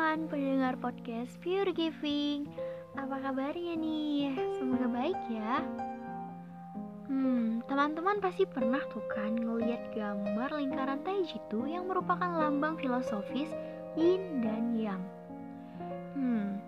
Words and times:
teman-teman 0.00 0.32
pendengar 0.32 0.74
podcast 0.80 1.36
Pure 1.44 1.76
Giving 1.76 2.48
Apa 2.96 3.20
kabarnya 3.20 3.76
nih? 3.76 4.32
Semoga 4.56 4.88
baik 4.88 5.20
ya 5.28 5.60
Hmm, 7.04 7.60
teman-teman 7.68 8.16
pasti 8.16 8.48
pernah 8.48 8.80
tuh 8.88 9.04
kan 9.12 9.36
ngeliat 9.36 9.92
gambar 9.92 10.56
lingkaran 10.56 11.04
Taiji 11.04 11.36
itu 11.36 11.68
yang 11.68 11.84
merupakan 11.84 12.32
lambang 12.32 12.80
filosofis 12.80 13.52
Yin 13.92 14.40
dan 14.40 14.72
Yang 14.72 15.04
Hmm, 16.16 16.64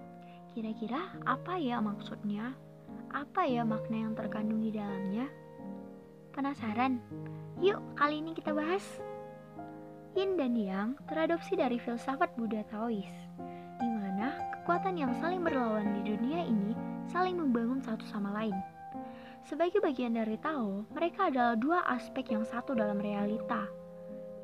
kira-kira 0.52 1.00
apa 1.24 1.56
ya 1.56 1.80
maksudnya? 1.80 2.52
Apa 3.16 3.48
ya 3.48 3.64
makna 3.64 3.96
yang 3.96 4.12
terkandung 4.12 4.60
di 4.60 4.76
dalamnya? 4.76 5.24
Penasaran? 6.36 7.00
Yuk, 7.64 7.80
kali 7.96 8.20
ini 8.20 8.36
kita 8.36 8.52
bahas 8.52 8.84
Yin 10.12 10.36
dan 10.36 10.52
Yang 10.52 11.00
teradopsi 11.08 11.56
dari 11.56 11.80
filsafat 11.80 12.36
Buddha 12.36 12.60
Taois, 12.68 13.08
di 13.80 13.88
mana 13.88 14.36
kekuatan 14.60 15.00
yang 15.00 15.16
saling 15.16 15.40
berlawan 15.40 15.88
di 15.96 16.12
dunia 16.12 16.44
ini 16.44 16.76
saling 17.08 17.40
membangun 17.40 17.80
satu 17.80 18.04
sama 18.12 18.28
lain. 18.36 18.52
Sebagai 19.48 19.80
bagian 19.80 20.12
dari 20.12 20.36
Tao, 20.36 20.84
mereka 20.92 21.32
adalah 21.32 21.56
dua 21.56 21.80
aspek 21.88 22.28
yang 22.28 22.44
satu 22.44 22.76
dalam 22.76 23.00
realita. 23.00 23.64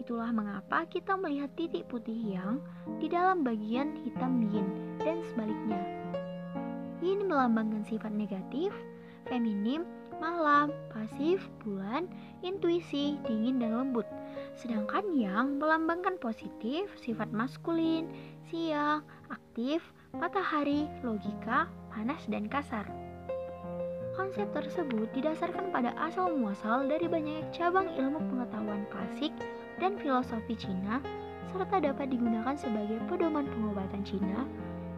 Itulah 0.00 0.32
mengapa 0.32 0.88
kita 0.88 1.20
melihat 1.20 1.52
titik 1.52 1.84
putih 1.84 2.16
yang 2.16 2.64
di 2.96 3.12
dalam 3.12 3.44
bagian 3.44 3.92
hitam 4.08 4.48
yin 4.48 4.96
dan 5.04 5.20
sebaliknya. 5.28 5.84
Yin 7.04 7.28
melambangkan 7.28 7.84
sifat 7.84 8.16
negatif, 8.16 8.72
feminim, 9.28 9.84
malam, 10.18 10.74
pasif, 10.92 11.46
bulan, 11.64 12.06
intuisi, 12.42 13.18
dingin, 13.26 13.62
dan 13.62 13.74
lembut 13.74 14.06
Sedangkan 14.58 15.14
yang 15.14 15.62
melambangkan 15.62 16.18
positif, 16.18 16.90
sifat 16.98 17.30
maskulin, 17.30 18.10
siang, 18.50 19.06
aktif, 19.30 19.78
matahari, 20.10 20.90
logika, 21.06 21.70
panas, 21.94 22.18
dan 22.26 22.50
kasar. 22.50 22.82
Konsep 24.18 24.50
tersebut 24.50 25.06
didasarkan 25.14 25.70
pada 25.70 25.94
asal 25.94 26.34
muasal 26.34 26.90
dari 26.90 27.06
banyak 27.06 27.54
cabang 27.54 27.86
ilmu 27.86 28.18
pengetahuan 28.34 28.82
klasik 28.90 29.30
dan 29.78 29.94
filosofi 29.94 30.58
Cina, 30.58 30.98
serta 31.54 31.78
dapat 31.78 32.10
digunakan 32.10 32.58
sebagai 32.58 32.98
pedoman 33.06 33.46
pengobatan 33.46 34.02
Cina 34.02 34.42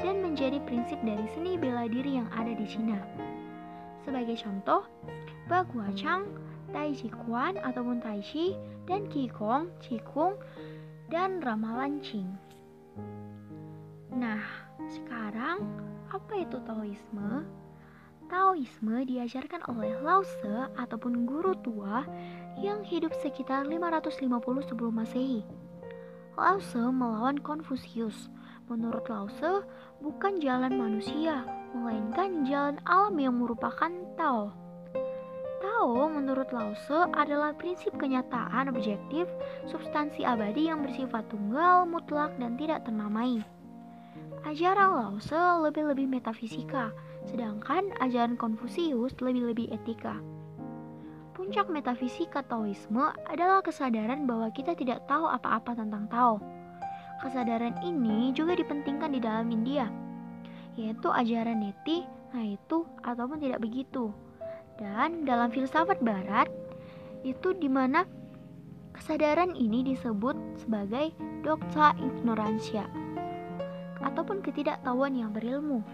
dan 0.01 0.25
menjadi 0.25 0.57
prinsip 0.65 0.97
dari 1.05 1.29
seni 1.37 1.61
bela 1.61 1.85
diri 1.85 2.17
yang 2.17 2.33
ada 2.33 2.57
di 2.57 2.65
Cina. 2.65 3.30
Sebagai 4.03 4.37
contoh, 4.41 4.85
Bagua 5.51 5.93
Chang 5.93 6.25
Tai 6.71 6.95
Chi 6.95 7.11
Quan 7.11 7.59
ataupun 7.59 7.99
Tai 7.99 8.23
Chi, 8.23 8.55
dan 8.87 9.11
Qigong, 9.11 9.71
Qigong, 9.83 10.39
dan 11.11 11.43
Ramalan 11.43 11.99
Qing. 11.99 12.31
Nah, 14.15 14.43
sekarang 14.87 15.67
apa 16.11 16.33
itu 16.39 16.59
Taoisme? 16.63 17.47
Taoisme 18.31 19.03
diajarkan 19.03 19.67
oleh 19.67 19.99
Lao 19.99 20.23
Tse 20.23 20.71
ataupun 20.79 21.27
guru 21.27 21.59
tua 21.67 22.07
yang 22.63 22.87
hidup 22.87 23.11
sekitar 23.19 23.67
550 23.67 24.31
sebelum 24.71 24.95
Masehi. 25.03 25.43
Lao 26.39 26.63
Tse 26.63 26.79
melawan 26.95 27.43
Konfusius. 27.43 28.31
Menurut 28.71 29.03
Lao 29.11 29.27
Tse, 29.27 29.67
bukan 29.99 30.39
jalan 30.39 30.79
manusia, 30.79 31.43
melainkan 31.75 32.47
jalan 32.47 32.79
alam 32.87 33.19
yang 33.19 33.35
merupakan 33.35 33.91
Tao. 34.15 34.55
Tao 35.59 36.07
menurut 36.07 36.55
Lause 36.55 37.11
adalah 37.19 37.51
prinsip 37.59 37.91
kenyataan 37.99 38.71
objektif, 38.71 39.27
substansi 39.67 40.23
abadi 40.23 40.71
yang 40.71 40.87
bersifat 40.87 41.27
tunggal, 41.35 41.83
mutlak, 41.83 42.31
dan 42.39 42.55
tidak 42.55 42.87
ternamai. 42.87 43.43
Ajaran 44.47 44.95
Lause 44.95 45.67
lebih-lebih 45.67 46.07
metafisika, 46.07 46.95
sedangkan 47.27 47.91
ajaran 47.99 48.39
Konfusius 48.39 49.19
lebih-lebih 49.19 49.75
etika. 49.75 50.15
Puncak 51.35 51.67
metafisika 51.67 52.47
Taoisme 52.47 53.11
adalah 53.27 53.67
kesadaran 53.67 54.31
bahwa 54.31 54.47
kita 54.55 54.79
tidak 54.79 55.03
tahu 55.11 55.27
apa-apa 55.27 55.75
tentang 55.75 56.07
Tao. 56.07 56.60
Kesadaran 57.21 57.77
ini 57.85 58.33
juga 58.33 58.57
dipentingkan 58.57 59.13
di 59.13 59.21
dalam 59.21 59.53
India, 59.53 59.87
yaitu 60.75 61.13
ajaran 61.13 61.61
neti, 61.61 62.09
nah 62.33 62.45
itu 62.45 62.89
ataupun 63.05 63.39
tidak 63.45 63.61
begitu 63.61 64.11
dan 64.81 65.29
dalam 65.29 65.53
filsafat 65.53 66.01
barat 66.01 66.49
itu 67.21 67.53
di 67.53 67.69
mana 67.69 68.09
kesadaran 68.97 69.53
ini 69.53 69.85
disebut 69.93 70.35
sebagai 70.57 71.13
doxa 71.45 71.93
ignorantia 72.01 72.89
ataupun 74.01 74.41
ketidaktahuan 74.41 75.13
yang 75.13 75.31
berilmu. 75.37 75.85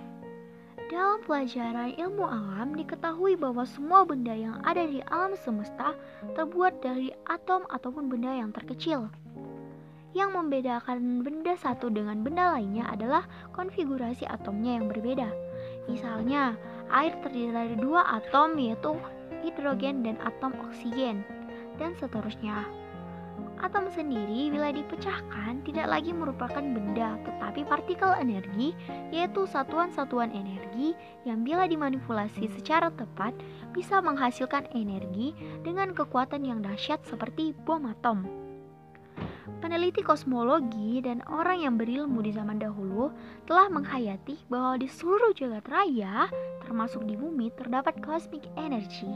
Dalam 0.87 1.19
pelajaran 1.27 1.99
ilmu 1.99 2.23
alam 2.23 2.79
diketahui 2.79 3.35
bahwa 3.35 3.67
semua 3.67 4.07
benda 4.07 4.31
yang 4.31 4.63
ada 4.63 4.87
di 4.87 5.03
alam 5.11 5.35
semesta 5.35 5.99
terbuat 6.39 6.79
dari 6.79 7.11
atom 7.27 7.67
ataupun 7.67 8.07
benda 8.07 8.31
yang 8.31 8.55
terkecil. 8.55 9.11
Yang 10.17 10.33
membedakan 10.33 11.21
benda 11.21 11.61
satu 11.61 11.93
dengan 11.93 12.25
benda 12.25 12.57
lainnya 12.57 12.89
adalah 12.89 13.29
konfigurasi 13.53 14.25
atomnya 14.25 14.81
yang 14.81 14.89
berbeda. 14.89 15.29
Misalnya, 15.93 16.57
Air 16.87 17.19
terdiri 17.19 17.51
dari 17.51 17.75
dua 17.75 18.07
atom 18.23 18.55
yaitu 18.63 18.95
hidrogen 19.43 20.07
dan 20.07 20.15
atom 20.23 20.55
oksigen 20.71 21.27
dan 21.83 21.99
seterusnya. 21.99 22.63
Atom 23.61 23.91
sendiri 23.93 24.49
bila 24.49 24.73
dipecahkan 24.73 25.61
tidak 25.67 25.91
lagi 25.91 26.15
merupakan 26.15 26.63
benda 26.63 27.19
tetapi 27.27 27.67
partikel 27.67 28.15
energi 28.17 28.73
yaitu 29.11 29.45
satuan-satuan 29.51 30.31
energi 30.31 30.95
yang 31.27 31.43
bila 31.43 31.67
dimanipulasi 31.67 32.49
secara 32.55 32.89
tepat 32.95 33.35
bisa 33.75 33.99
menghasilkan 34.01 34.71
energi 34.73 35.35
dengan 35.67 35.93
kekuatan 35.93 36.47
yang 36.47 36.63
dahsyat 36.63 37.03
seperti 37.05 37.53
bom 37.67 37.83
atom. 37.85 38.46
Peneliti 39.63 40.03
kosmologi 40.03 40.99
dan 40.99 41.23
orang 41.31 41.63
yang 41.63 41.75
berilmu 41.79 42.19
di 42.19 42.35
zaman 42.35 42.59
dahulu 42.59 43.15
telah 43.47 43.71
menghayati 43.71 44.37
bahwa 44.51 44.75
di 44.77 44.91
seluruh 44.91 45.31
jagat 45.39 45.65
raya, 45.71 46.27
termasuk 46.67 47.07
di 47.07 47.15
bumi, 47.15 47.55
terdapat 47.55 47.95
cosmic 48.03 48.47
energy 48.59 49.11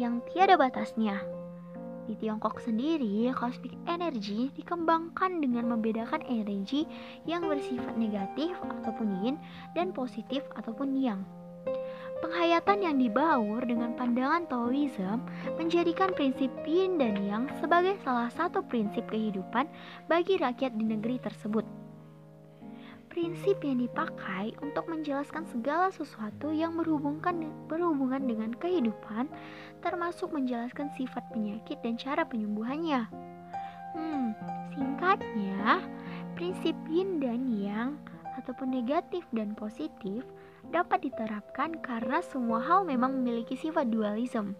yang 0.00 0.24
tiada 0.32 0.56
batasnya. 0.56 1.20
Di 2.08 2.16
Tiongkok 2.16 2.56
sendiri, 2.64 3.28
cosmic 3.36 3.76
energy 3.84 4.48
dikembangkan 4.56 5.44
dengan 5.44 5.68
membedakan 5.76 6.24
energi 6.24 6.88
yang 7.28 7.44
bersifat 7.44 8.00
negatif 8.00 8.56
ataupun 8.80 9.20
yin 9.20 9.36
dan 9.76 9.92
positif 9.92 10.40
ataupun 10.56 10.96
yang. 10.96 11.20
Penghayatan 12.18 12.82
yang 12.82 12.98
dibaur 12.98 13.62
dengan 13.62 13.94
pandangan 13.94 14.42
Taoism 14.50 15.22
menjadikan 15.54 16.10
prinsip 16.10 16.50
yin 16.66 16.98
dan 16.98 17.14
yang 17.22 17.46
sebagai 17.62 17.94
salah 18.02 18.26
satu 18.34 18.58
prinsip 18.66 19.06
kehidupan 19.06 19.70
bagi 20.10 20.34
rakyat 20.34 20.74
di 20.74 20.82
negeri 20.82 21.22
tersebut. 21.22 21.62
Prinsip 23.06 23.62
yang 23.62 23.78
dipakai 23.78 24.50
untuk 24.58 24.90
menjelaskan 24.90 25.46
segala 25.46 25.94
sesuatu 25.94 26.50
yang 26.50 26.74
berhubungan, 26.74 27.54
berhubungan 27.70 28.26
dengan 28.26 28.50
kehidupan, 28.50 29.30
termasuk 29.78 30.34
menjelaskan 30.34 30.90
sifat 30.98 31.22
penyakit 31.30 31.78
dan 31.86 31.94
cara 31.94 32.26
penyembuhannya. 32.26 33.06
Hmm, 33.94 34.34
singkatnya, 34.74 35.86
prinsip 36.34 36.74
yin 36.90 37.22
dan 37.22 37.46
yang 37.54 37.94
ataupun 38.42 38.74
negatif 38.74 39.22
dan 39.30 39.54
positif 39.54 40.26
dapat 40.68 41.08
diterapkan 41.08 41.80
karena 41.80 42.20
semua 42.20 42.60
hal 42.60 42.84
memang 42.84 43.20
memiliki 43.20 43.56
sifat 43.56 43.88
dualisme. 43.88 44.52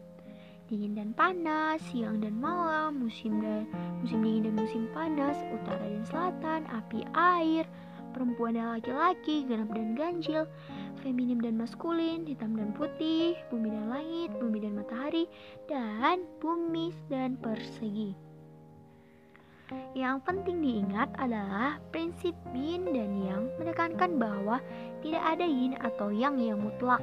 Dingin 0.69 1.01
dan 1.01 1.11
panas, 1.17 1.81
siang 1.89 2.21
dan 2.21 2.37
malam, 2.37 3.01
musim 3.01 3.41
dan 3.41 3.65
musim 4.05 4.21
dingin 4.21 4.53
dan 4.53 4.55
musim 4.61 4.85
panas, 4.93 5.41
utara 5.49 5.81
dan 5.81 6.05
selatan, 6.05 6.61
api 6.69 7.09
air, 7.17 7.65
perempuan 8.13 8.53
dan 8.53 8.77
laki-laki, 8.77 9.49
genap 9.49 9.73
dan 9.73 9.97
ganjil, 9.97 10.45
feminim 11.01 11.41
dan 11.41 11.57
maskulin, 11.57 12.29
hitam 12.29 12.53
dan 12.53 12.77
putih, 12.77 13.33
bumi 13.49 13.73
dan 13.73 13.87
langit, 13.89 14.31
bumi 14.37 14.59
dan 14.61 14.77
matahari, 14.77 15.25
dan 15.73 16.21
bumi 16.37 16.93
dan 17.09 17.41
persegi. 17.41 18.13
Yang 19.93 20.25
penting 20.25 20.65
diingat 20.65 21.13
adalah 21.21 21.77
prinsip 21.93 22.33
yin 22.57 22.89
dan 22.89 23.21
yang 23.21 23.53
menekankan 23.61 24.17
bahwa 24.17 24.65
tidak 25.05 25.23
ada 25.25 25.47
yin 25.47 25.75
atau 25.81 26.09
yang 26.11 26.39
yang 26.39 26.59
mutlak. 26.59 27.03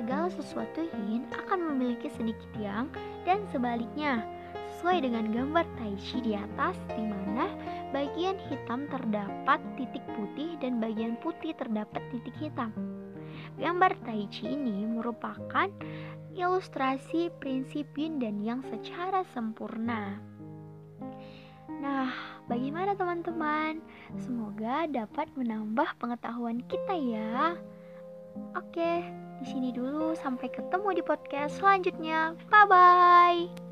Segala 0.00 0.32
sesuatu 0.32 0.88
yin 1.06 1.28
akan 1.32 1.72
memiliki 1.72 2.08
sedikit 2.16 2.48
yang 2.56 2.88
dan 3.28 3.44
sebaliknya. 3.52 4.24
Sesuai 4.76 5.04
dengan 5.06 5.30
gambar 5.30 5.66
tai 5.78 5.94
chi 5.94 6.18
di 6.24 6.32
atas 6.34 6.74
di 6.90 7.04
mana 7.06 7.46
bagian 7.94 8.34
hitam 8.50 8.90
terdapat 8.90 9.62
titik 9.78 10.02
putih 10.18 10.58
dan 10.58 10.82
bagian 10.82 11.14
putih 11.22 11.54
terdapat 11.54 12.02
titik 12.10 12.34
hitam. 12.40 12.74
Gambar 13.60 13.94
tai 14.02 14.26
chi 14.32 14.48
ini 14.50 14.88
merupakan 14.88 15.70
ilustrasi 16.32 17.28
prinsip 17.38 17.92
yin 17.94 18.16
dan 18.18 18.40
yang 18.40 18.64
secara 18.72 19.22
sempurna. 19.30 20.31
Nah, 21.82 22.14
bagaimana 22.46 22.94
teman-teman? 22.94 23.82
Semoga 24.14 24.86
dapat 24.86 25.26
menambah 25.34 25.98
pengetahuan 25.98 26.62
kita 26.70 26.94
ya. 26.94 27.58
Oke, 28.54 29.02
di 29.42 29.46
sini 29.50 29.74
dulu 29.74 30.14
sampai 30.14 30.46
ketemu 30.54 30.88
di 30.94 31.02
podcast 31.02 31.58
selanjutnya. 31.58 32.38
Bye 32.46 32.66
bye. 32.70 33.71